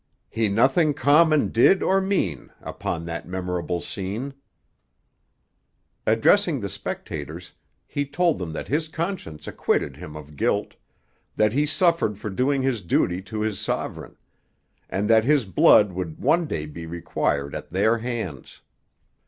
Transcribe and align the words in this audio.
He 0.31 0.49
nothing 0.49 0.95
common 0.95 1.49
did 1.49 1.83
or 1.83 2.01
mean 2.01 2.49
Upon 2.61 3.03
that 3.03 3.27
memorable 3.27 3.81
scene 3.81 4.33
Addressing 6.07 6.59
the 6.59 6.69
spectators, 6.69 7.53
he 7.85 8.07
told 8.07 8.39
them 8.39 8.51
that 8.53 8.67
his 8.67 8.87
conscience 8.87 9.47
acquitted 9.47 9.97
him 9.97 10.15
of 10.15 10.35
guilt; 10.35 10.75
that 11.35 11.53
he 11.53 11.67
suffered 11.67 12.17
for 12.17 12.31
doing 12.31 12.63
his 12.63 12.81
duty 12.81 13.21
to 13.21 13.41
his 13.41 13.59
sovereign; 13.59 14.17
and 14.89 15.07
that 15.07 15.23
his 15.23 15.45
blood 15.45 15.91
would 15.91 16.17
one 16.17 16.47
day 16.47 16.65
be 16.65 16.87
required 16.87 17.53
at 17.53 17.69
their 17.71 17.99
hands. 17.99 18.63